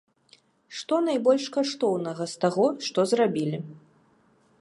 Што 0.77 0.95
найбольш 1.09 1.45
каштоўнага, 1.57 2.23
з 2.33 2.39
таго, 2.45 2.65
што 2.87 2.99
зрабілі? 3.13 3.59